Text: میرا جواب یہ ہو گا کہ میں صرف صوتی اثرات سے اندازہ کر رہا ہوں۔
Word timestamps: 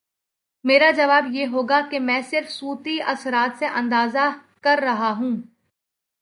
میرا 0.63 0.91
جواب 0.91 1.23
یہ 1.31 1.47
ہو 1.47 1.63
گا 1.69 1.81
کہ 1.91 1.99
میں 1.99 2.21
صرف 2.29 2.51
صوتی 2.51 3.01
اثرات 3.01 3.59
سے 3.59 3.65
اندازہ 3.65 4.29
کر 4.61 4.79
رہا 4.81 5.13
ہوں۔ 5.17 5.37